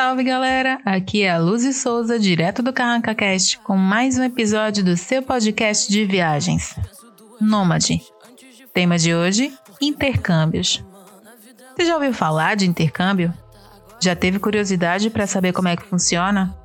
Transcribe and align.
Salve 0.00 0.24
galera! 0.24 0.80
Aqui 0.82 1.24
é 1.24 1.30
a 1.30 1.36
Luzi 1.36 1.74
Souza, 1.74 2.18
direto 2.18 2.62
do 2.62 2.72
Carranca 2.72 3.14
Cast, 3.14 3.58
com 3.58 3.76
mais 3.76 4.16
um 4.16 4.22
episódio 4.22 4.82
do 4.82 4.96
seu 4.96 5.22
podcast 5.22 5.92
de 5.92 6.06
viagens. 6.06 6.74
Nômade. 7.38 8.00
Tema 8.72 8.96
de 8.96 9.14
hoje: 9.14 9.52
intercâmbios. 9.78 10.82
Você 11.76 11.84
já 11.84 11.96
ouviu 11.96 12.14
falar 12.14 12.56
de 12.56 12.66
intercâmbio? 12.66 13.30
Já 14.00 14.16
teve 14.16 14.38
curiosidade 14.38 15.10
para 15.10 15.26
saber 15.26 15.52
como 15.52 15.68
é 15.68 15.76
que 15.76 15.84
funciona? 15.84 16.56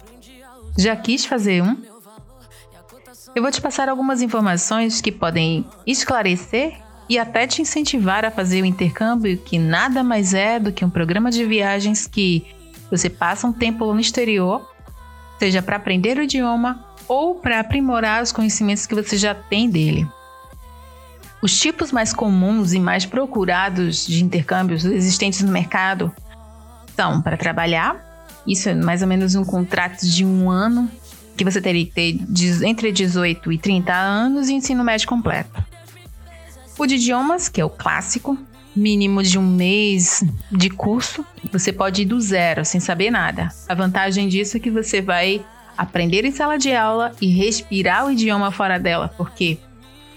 Já 0.77 0.95
quis 0.95 1.25
fazer 1.25 1.61
um? 1.61 1.75
Eu 3.35 3.41
vou 3.43 3.51
te 3.51 3.59
passar 3.59 3.89
algumas 3.89 4.21
informações 4.21 5.01
que 5.01 5.11
podem 5.11 5.65
esclarecer 5.85 6.77
e 7.09 7.19
até 7.19 7.45
te 7.45 7.61
incentivar 7.61 8.23
a 8.23 8.31
fazer 8.31 8.61
o 8.61 8.65
intercâmbio, 8.65 9.37
que 9.39 9.59
nada 9.59 10.05
mais 10.05 10.33
é 10.33 10.57
do 10.57 10.71
que 10.71 10.85
um 10.85 10.89
programa 10.89 11.29
de 11.29 11.43
viagens 11.43 12.07
que 12.07 12.55
você 12.95 13.09
passa 13.09 13.47
um 13.47 13.53
tempo 13.53 13.93
no 13.93 13.99
exterior, 13.99 14.69
seja 15.39 15.61
para 15.61 15.75
aprender 15.75 16.17
o 16.17 16.23
idioma 16.23 16.85
ou 17.07 17.35
para 17.35 17.59
aprimorar 17.59 18.23
os 18.23 18.31
conhecimentos 18.31 18.85
que 18.85 18.95
você 18.95 19.17
já 19.17 19.35
tem 19.35 19.69
dele. 19.69 20.07
Os 21.41 21.59
tipos 21.59 21.91
mais 21.91 22.13
comuns 22.13 22.73
e 22.73 22.79
mais 22.79 23.05
procurados 23.05 24.05
de 24.07 24.23
intercâmbios 24.23 24.83
existentes 24.85 25.41
no 25.41 25.51
mercado 25.51 26.11
são 26.95 27.21
para 27.21 27.37
trabalhar, 27.37 28.03
isso 28.47 28.69
é 28.69 28.73
mais 28.73 29.01
ou 29.01 29.07
menos 29.07 29.35
um 29.35 29.43
contrato 29.43 30.05
de 30.07 30.25
um 30.25 30.49
ano, 30.49 30.89
que 31.35 31.43
você 31.43 31.61
teria 31.61 31.85
que 31.85 31.91
ter 31.91 32.19
entre 32.65 32.91
18 32.91 33.51
e 33.51 33.57
30 33.57 33.93
anos 33.93 34.49
e 34.49 34.53
ensino 34.53 34.83
médio 34.83 35.07
completo. 35.07 35.63
O 36.77 36.85
de 36.85 36.95
idiomas, 36.95 37.49
que 37.49 37.59
é 37.59 37.65
o 37.65 37.69
clássico, 37.69 38.37
mínimo 38.75 39.23
de 39.23 39.39
um 39.39 39.45
mês 39.45 40.23
de 40.51 40.69
curso, 40.69 41.25
você 41.51 41.71
pode 41.71 42.01
ir 42.01 42.05
do 42.05 42.19
zero, 42.19 42.65
sem 42.65 42.79
saber 42.79 43.09
nada. 43.09 43.49
A 43.67 43.73
vantagem 43.73 44.27
disso 44.27 44.57
é 44.57 44.59
que 44.59 44.69
você 44.69 45.01
vai 45.01 45.43
aprender 45.77 46.25
em 46.25 46.31
sala 46.31 46.57
de 46.57 46.73
aula 46.73 47.11
e 47.21 47.27
respirar 47.27 48.05
o 48.05 48.11
idioma 48.11 48.51
fora 48.51 48.79
dela, 48.79 49.13
porque 49.17 49.57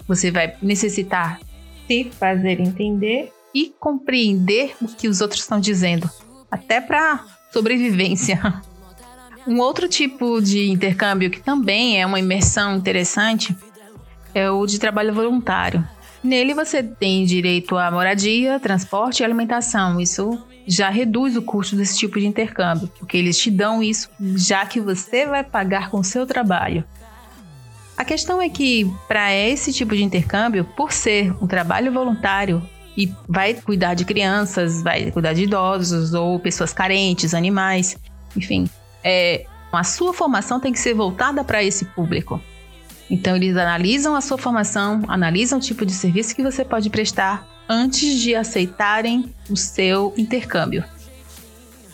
você 0.07 0.31
vai 0.31 0.55
necessitar 0.63 1.41
se 1.87 2.05
fazer 2.05 2.61
entender 2.61 3.33
e 3.55 3.73
compreender 3.79 4.75
o 4.81 4.89
que 4.89 5.09
os 5.09 5.21
outros 5.21 5.41
estão 5.41 5.59
dizendo, 5.59 6.09
até 6.51 6.81
para 6.81 7.25
sobrevivência. 7.53 8.63
Um 9.47 9.61
outro 9.61 9.89
tipo 9.89 10.43
de 10.43 10.69
intercâmbio 10.69 11.31
que 11.31 11.41
também 11.41 11.99
é 11.99 12.05
uma 12.05 12.19
imersão 12.19 12.77
interessante 12.77 13.57
é 14.35 14.51
o 14.51 14.67
de 14.67 14.79
trabalho 14.79 15.15
voluntário. 15.15 15.83
Nele 16.23 16.55
você 16.55 16.83
tem 16.83 17.25
direito 17.25 17.77
a 17.77 17.91
moradia, 17.91 18.59
transporte 18.59 19.21
e 19.21 19.25
alimentação. 19.25 20.01
Isso 20.01 20.39
já 20.67 20.91
reduz 20.91 21.37
o 21.37 21.43
custo 21.43 21.77
desse 21.77 21.97
tipo 21.97 22.19
de 22.19 22.27
intercâmbio, 22.27 22.91
porque 22.99 23.17
eles 23.17 23.39
te 23.39 23.51
dão 23.51 23.83
isso 23.83 24.11
já 24.37 24.67
que 24.67 24.81
você 24.81 25.27
vai 25.27 25.43
pagar 25.43 25.91
com 25.91 26.03
seu 26.03 26.27
trabalho. 26.27 26.85
A 27.97 28.05
questão 28.05 28.41
é 28.41 28.49
que, 28.49 28.89
para 29.09 29.35
esse 29.35 29.73
tipo 29.73 29.97
de 29.97 30.05
intercâmbio, 30.05 30.65
por 30.65 30.93
ser 30.93 31.33
um 31.43 31.47
trabalho 31.47 31.93
voluntário 31.93 32.63
e 32.97 33.13
vai 33.29 33.55
cuidar 33.55 33.95
de 33.95 34.05
crianças, 34.05 34.83
vai 34.83 35.11
cuidar 35.11 35.33
de 35.33 35.45
idosos 35.45 36.15
ou 36.15 36.39
pessoas 36.39 36.73
carentes, 36.73 37.35
animais, 37.35 37.97
enfim, 38.37 38.69
é, 39.03 39.47
a 39.73 39.85
sua 39.85 40.13
formação 40.13 40.61
tem 40.61 40.73
que 40.73 40.79
ser 40.79 40.95
voltada 40.95 41.43
para 41.43 41.63
esse 41.63 41.85
público. 41.87 42.41
Então, 43.11 43.37
eles 43.37 43.57
analisam 43.57 44.15
a 44.15 44.21
sua 44.21 44.37
formação, 44.37 45.03
analisam 45.09 45.59
o 45.59 45.63
tipo 45.63 45.87
de 45.87 45.93
serviço 45.93 46.35
que 46.37 46.43
você 46.43 46.65
pode 46.65 46.91
prestar 46.91 47.47
antes 47.69 48.21
de 48.21 48.35
aceitarem 48.35 49.33
o 49.49 49.57
seu 49.57 50.13
intercâmbio. 50.17 50.85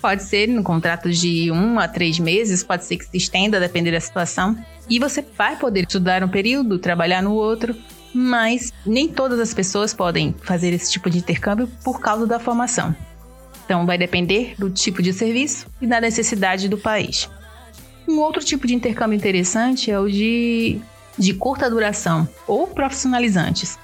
Pode 0.01 0.23
ser 0.23 0.49
no 0.49 0.63
contrato 0.63 1.11
de 1.11 1.51
um 1.51 1.79
a 1.79 1.89
três 1.89 2.19
meses, 2.19 2.63
pode 2.63 2.85
ser 2.85 2.97
que 2.97 3.07
se 3.07 3.17
estenda, 3.17 3.61
depender 3.61 3.93
da 3.93 4.01
situação. 4.01 4.57
E 4.89 4.99
você 4.99 5.25
vai 5.37 5.57
poder 5.57 5.81
estudar 5.81 6.23
um 6.23 6.29
período, 6.29 6.79
trabalhar 6.79 7.23
no 7.23 7.33
outro, 7.33 7.75
mas 8.13 8.73
nem 8.85 9.09
todas 9.09 9.41
as 9.41 9.55
pessoas 9.55 9.95
podem 9.95 10.35
fazer 10.43 10.73
esse 10.73 10.93
tipo 10.93 11.09
de 11.09 11.19
intercâmbio 11.19 11.69
por 11.83 12.01
causa 12.01 12.27
da 12.27 12.39
formação. 12.39 12.95
Então, 13.65 13.87
vai 13.87 13.97
depender 13.97 14.55
do 14.59 14.69
tipo 14.69 15.03
de 15.03 15.13
serviço 15.13 15.67
e 15.81 15.87
da 15.87 16.01
necessidade 16.01 16.69
do 16.69 16.77
país. 16.77 17.31
Um 18.07 18.19
outro 18.19 18.45
tipo 18.45 18.67
de 18.67 18.75
intercâmbio 18.75 19.17
interessante 19.17 19.91
é 19.91 19.99
o 19.99 20.07
de 20.07 20.83
de 21.19 21.35
curta 21.35 21.71
duração 21.71 22.29
ou 22.47 22.67
profissionalizantes. 22.67 23.79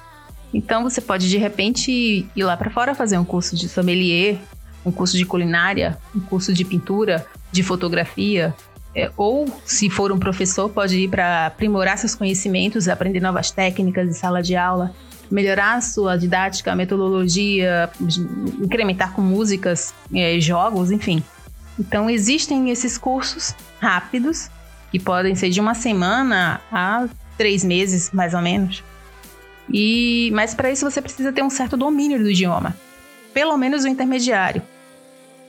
Então 0.53 0.83
você 0.83 1.01
pode 1.01 1.29
de 1.29 1.39
repente 1.39 2.27
ir 2.35 2.43
lá 2.43 2.57
para 2.57 2.71
fora 2.71 2.95
fazer 2.95 3.19
um 3.19 3.25
curso 3.25 3.55
de 3.55 3.69
sommelier, 3.69 4.39
um 4.85 4.91
curso 4.91 5.17
de 5.17 5.25
culinária, 5.25 5.99
um 6.15 6.21
curso 6.21 6.53
de 6.53 6.65
pintura, 6.65 7.27
de 7.53 7.63
fotografia, 7.63 8.55
é, 8.95 9.11
ou 9.17 9.47
se 9.65 9.89
for 9.89 10.11
um 10.11 10.19
professor 10.19 10.69
pode 10.69 10.99
ir 10.99 11.09
para 11.09 11.47
aprimorar 11.47 11.97
seus 11.97 12.15
conhecimentos, 12.15 12.89
aprender 12.89 13.21
novas 13.21 13.51
técnicas 13.51 14.09
de 14.09 14.15
sala 14.15 14.43
de 14.43 14.57
aula, 14.57 14.93
melhorar 15.31 15.81
sua 15.81 16.17
didática, 16.17 16.75
metodologia, 16.75 17.89
incrementar 18.61 19.13
com 19.13 19.23
músicas, 19.23 19.95
é, 20.13 20.41
jogos, 20.41 20.91
enfim. 20.91 21.23
Então 21.79 22.11
existem 22.11 22.71
esses 22.71 22.99
cursos 22.99 23.55
rápidos 23.79 24.51
que 24.91 24.99
podem 24.99 25.35
ser 25.35 25.51
de 25.51 25.61
uma 25.61 25.75
semana 25.75 26.61
a 26.71 27.09
três 27.37 27.65
meses, 27.65 28.11
mais 28.13 28.35
ou 28.35 28.41
menos. 28.41 28.83
E 29.73 30.31
mas 30.35 30.55
para 30.55 30.71
isso 30.71 30.89
você 30.89 31.01
precisa 31.01 31.33
ter 31.33 31.43
um 31.43 31.51
certo 31.51 31.77
domínio 31.77 32.19
do 32.19 32.31
idioma, 32.31 32.77
pelo 33.33 33.57
menos 33.57 33.85
o 33.85 33.89
intermediário, 33.89 34.63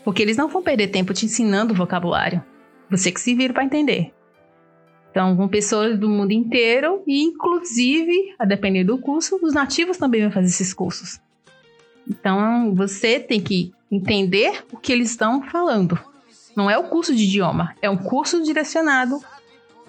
porque 0.04 0.22
eles 0.22 0.38
não 0.38 0.48
vão 0.48 0.62
perder 0.62 0.88
tempo 0.88 1.14
te 1.14 1.26
ensinando 1.26 1.74
o 1.74 1.78
vocabulário. 1.78 2.44
Você 2.90 3.12
que 3.12 3.22
se 3.22 3.34
vira 3.34 3.54
para 3.54 3.64
entender. 3.64 4.14
Então, 5.10 5.36
com 5.36 5.48
pessoas 5.48 6.00
do 6.00 6.10
mundo 6.10 6.32
inteiro 6.32 7.04
e, 7.06 7.22
inclusive, 7.22 8.34
a 8.40 8.46
depender 8.46 8.86
do 8.86 8.98
curso, 8.98 9.40
os 9.42 9.54
nativos 9.54 9.98
também 9.98 10.22
vão 10.22 10.32
fazer 10.32 10.48
esses 10.48 10.74
cursos. 10.74 11.20
Então, 12.10 12.74
você 12.74 13.20
tem 13.20 13.42
que 13.42 13.74
entender 13.92 14.64
o 14.72 14.78
que 14.78 14.92
eles 14.92 15.10
estão 15.10 15.42
falando. 15.44 16.00
Não 16.56 16.70
é 16.70 16.78
o 16.78 16.84
curso 16.84 17.16
de 17.16 17.24
idioma, 17.24 17.76
é 17.82 17.90
um 17.90 17.98
curso 17.98 18.44
direcionado 18.44 19.22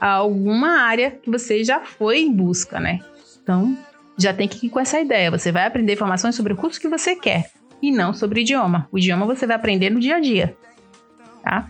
a 0.00 0.08
alguma 0.08 0.80
área 0.80 1.10
que 1.10 1.30
você 1.30 1.62
já 1.62 1.80
foi 1.80 2.20
em 2.20 2.32
busca, 2.32 2.80
né? 2.80 3.00
Então, 3.42 3.76
já 4.16 4.32
tem 4.32 4.48
que 4.48 4.66
ir 4.66 4.70
com 4.70 4.80
essa 4.80 5.00
ideia. 5.00 5.30
Você 5.30 5.50
vai 5.50 5.66
aprender 5.66 5.94
informações 5.94 6.34
sobre 6.34 6.52
o 6.52 6.56
curso 6.56 6.80
que 6.80 6.88
você 6.88 7.16
quer 7.16 7.50
e 7.80 7.90
não 7.90 8.14
sobre 8.14 8.40
o 8.40 8.42
idioma. 8.42 8.88
O 8.92 8.98
idioma 8.98 9.26
você 9.26 9.46
vai 9.46 9.56
aprender 9.56 9.90
no 9.90 10.00
dia 10.00 10.16
a 10.16 10.20
dia, 10.20 10.56
tá? 11.42 11.68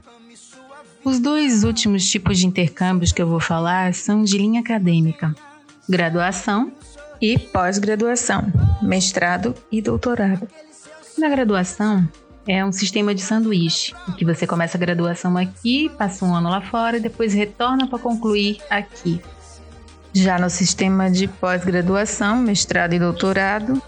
Os 1.05 1.19
dois 1.19 1.65
últimos 1.65 2.09
tipos 2.09 2.39
de 2.39 2.47
intercâmbios 2.47 3.11
que 3.11 3.21
eu 3.21 3.27
vou 3.27 3.41
falar 3.41 3.93
são 3.93 4.23
de 4.23 4.39
linha 4.39 4.61
acadêmica: 4.61 5.35
graduação 5.89 6.73
e 7.21 7.39
pós-graduação, 7.39 8.47
mestrado 8.81 9.55
e 9.71 9.83
doutorado. 9.83 10.49
Na 11.19 11.29
graduação, 11.29 12.09
é 12.47 12.65
um 12.65 12.73
sistema 12.73 13.15
de 13.15 13.21
sanduíche, 13.21 13.95
em 14.09 14.13
que 14.13 14.25
você 14.25 14.47
começa 14.47 14.77
a 14.77 14.81
graduação 14.81 15.37
aqui, 15.37 15.89
passa 15.97 16.25
um 16.25 16.35
ano 16.35 16.51
lá 16.51 16.61
fora 16.61 16.97
e 16.97 17.01
depois 17.01 17.33
retorna 17.33 17.87
para 17.87 17.99
concluir 17.99 18.59
aqui. 18.69 19.21
Já 20.13 20.39
no 20.39 20.51
sistema 20.51 21.11
de 21.11 21.27
pós-graduação, 21.27 22.37
mestrado 22.37 22.93
e 22.93 22.99
doutorado, 22.99 23.81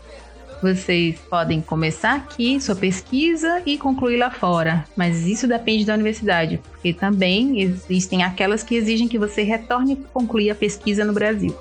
vocês 0.62 1.18
podem 1.28 1.60
começar 1.60 2.14
aqui 2.14 2.58
sua 2.58 2.74
pesquisa 2.74 3.60
e 3.66 3.76
concluir 3.76 4.16
lá 4.16 4.30
fora, 4.30 4.86
mas 4.96 5.26
isso 5.26 5.46
depende 5.46 5.84
da 5.84 5.92
universidade, 5.92 6.58
porque 6.70 6.94
também 6.94 7.60
existem 7.60 8.22
aquelas 8.22 8.62
que 8.62 8.74
exigem 8.74 9.06
que 9.06 9.18
você 9.18 9.42
retorne 9.42 9.96
para 9.96 10.08
concluir 10.08 10.50
a 10.50 10.54
pesquisa 10.54 11.04
no 11.04 11.12
Brasil. 11.12 11.54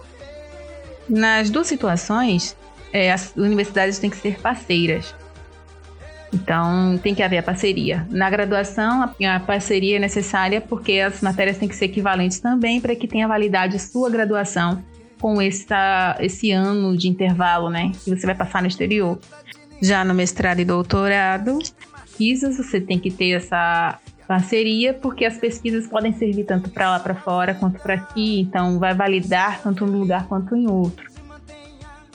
Nas 1.10 1.50
duas 1.50 1.68
situações, 1.68 2.56
é, 2.94 3.12
as 3.12 3.34
universidades 3.36 4.00
têm 4.00 4.10
que 4.10 4.16
ser 4.16 4.40
parceiras. 4.40 5.14
Então, 6.34 6.98
tem 6.98 7.14
que 7.14 7.22
haver 7.22 7.38
a 7.38 7.44
parceria. 7.44 8.08
Na 8.10 8.30
graduação, 8.30 9.04
a 9.04 9.40
parceria 9.40 9.98
é 9.98 10.00
necessária 10.00 10.60
porque 10.60 11.00
as 11.00 11.22
matérias 11.22 11.58
têm 11.58 11.70
que 11.70 11.76
ser 11.76 11.86
equivalentes 11.86 12.40
também 12.40 12.82
para 12.82 12.96
que 12.96 13.08
tenha 13.08 13.28
validade 13.28 13.78
sua 13.80 14.10
graduação 14.10 14.84
com 15.22 15.42
essa, 15.42 16.18
esse 16.20 16.52
ano 16.52 16.98
de 16.98 17.08
intervalo, 17.08 17.70
né? 17.70 17.92
Que 18.04 18.10
você 18.10 18.26
vai 18.26 18.36
passar 18.36 18.62
no 18.62 18.68
exterior. 18.68 19.20
Já 19.82 20.04
no 20.04 20.14
mestrado 20.14 20.60
e 20.60 20.66
doutorado, 20.66 21.60
pesquisas, 22.14 22.58
você 22.58 22.80
tem 22.80 23.00
que 23.00 23.12
ter 23.12 23.32
essa 23.32 24.00
parceria, 24.28 24.94
porque 24.94 25.26
as 25.26 25.38
pesquisas 25.38 25.88
podem 25.88 26.14
servir 26.14 26.46
tanto 26.46 26.70
para 26.70 26.90
lá 26.90 27.00
para 27.00 27.16
fora 27.16 27.54
quanto 27.54 27.80
para 27.82 27.96
aqui, 27.96 28.40
então 28.40 28.80
vai 28.80 28.94
validar 28.94 29.62
tanto 29.62 29.86
um 29.86 30.00
lugar 30.00 30.28
quanto 30.28 30.56
em 30.56 30.70
outro. 30.70 31.12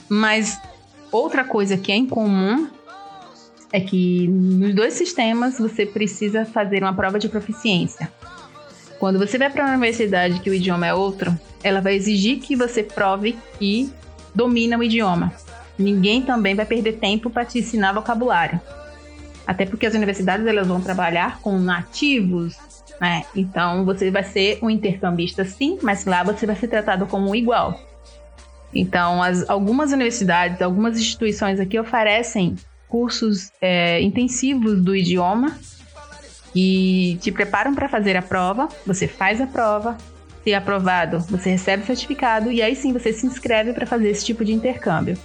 Mas 0.07 0.59
outra 1.11 1.43
coisa 1.43 1.77
que 1.77 1.91
é 1.91 1.95
incomum 1.95 2.67
é 3.71 3.79
que 3.79 4.27
nos 4.27 4.73
dois 4.73 4.93
sistemas 4.93 5.57
você 5.57 5.85
precisa 5.85 6.45
fazer 6.45 6.83
uma 6.83 6.93
prova 6.93 7.19
de 7.19 7.29
proficiência. 7.29 8.11
Quando 8.99 9.19
você 9.19 9.37
vai 9.37 9.49
para 9.49 9.63
uma 9.63 9.73
universidade 9.73 10.39
que 10.39 10.49
o 10.49 10.53
idioma 10.53 10.87
é 10.87 10.93
outro, 10.93 11.37
ela 11.63 11.79
vai 11.79 11.95
exigir 11.95 12.39
que 12.39 12.55
você 12.55 12.83
prove 12.83 13.37
que 13.57 13.91
domina 14.33 14.77
o 14.77 14.83
idioma. 14.83 15.31
Ninguém 15.77 16.21
também 16.21 16.55
vai 16.55 16.65
perder 16.65 16.93
tempo 16.93 17.29
para 17.29 17.45
te 17.45 17.59
ensinar 17.59 17.93
vocabulário. 17.93 18.59
Até 19.47 19.65
porque 19.65 19.85
as 19.85 19.93
universidades 19.93 20.45
elas 20.45 20.67
vão 20.67 20.81
trabalhar 20.81 21.39
com 21.39 21.57
nativos, 21.57 22.57
né? 22.99 23.23
Então 23.35 23.85
você 23.85 24.11
vai 24.11 24.23
ser 24.23 24.59
um 24.61 24.69
intercambista 24.69 25.45
sim, 25.45 25.79
mas 25.81 26.05
lá 26.05 26.21
você 26.21 26.45
vai 26.45 26.55
ser 26.55 26.67
tratado 26.67 27.05
como 27.05 27.29
um 27.29 27.35
igual. 27.35 27.79
Então, 28.73 29.23
as, 29.23 29.49
algumas 29.49 29.91
universidades, 29.91 30.61
algumas 30.61 30.99
instituições 30.99 31.59
aqui 31.59 31.79
oferecem 31.79 32.55
cursos 32.89 33.51
é, 33.61 34.01
intensivos 34.01 34.81
do 34.81 34.95
idioma 34.95 35.57
e 36.53 37.17
te 37.21 37.31
preparam 37.31 37.73
para 37.73 37.87
fazer 37.87 38.17
a 38.17 38.21
prova. 38.21 38.67
Você 38.85 39.07
faz 39.07 39.39
a 39.39 39.47
prova, 39.47 39.95
se 40.43 40.53
aprovado, 40.53 41.19
você 41.19 41.51
recebe 41.51 41.83
o 41.83 41.85
certificado 41.85 42.51
e 42.51 42.61
aí 42.61 42.75
sim 42.75 42.91
você 42.91 43.13
se 43.13 43.25
inscreve 43.25 43.71
para 43.71 43.85
fazer 43.85 44.09
esse 44.09 44.25
tipo 44.25 44.43
de 44.43 44.51
intercâmbio. 44.51 45.17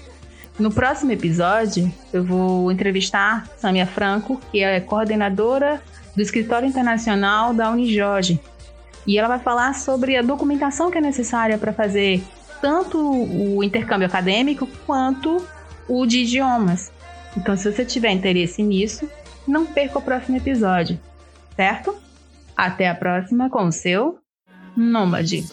No 0.59 0.71
próximo 0.71 1.11
episódio, 1.11 1.93
eu 2.13 2.23
vou 2.23 2.71
entrevistar 2.71 3.49
Samia 3.57 3.87
Franco, 3.87 4.41
que 4.53 4.63
é 4.63 4.79
coordenadora 4.81 5.83
do 6.15 6.23
Escritório 6.23 6.69
Internacional 6.69 7.53
da 7.53 7.71
Unijorge. 7.71 8.41
E 9.07 9.19
ela 9.19 9.29
vai 9.29 9.39
falar 9.41 9.75
sobre 9.75 10.17
a 10.17 10.23
documentação 10.23 10.91
que 10.91 10.99
é 10.99 11.01
necessária 11.01 11.59
para 11.59 11.73
fazer 11.73 12.23
tanto 12.63 12.99
o 12.99 13.65
intercâmbio 13.65 14.07
acadêmico 14.07 14.67
quanto 14.87 15.45
o 15.89 16.07
de 16.07 16.21
idiomas. 16.21 16.93
Então, 17.37 17.57
se 17.57 17.71
você 17.71 17.85
tiver 17.85 18.11
interesse 18.11 18.63
nisso, 18.63 19.09
não 19.47 19.67
perca 19.67 19.99
o 19.99 20.03
próximo 20.03 20.37
episódio, 20.37 20.99
certo? 21.57 21.95
Até 22.57 22.89
a 22.89 22.95
próxima 22.95 23.51
com 23.51 23.65
o 23.65 23.73
seu 23.73 24.19
Nômade. 24.77 25.45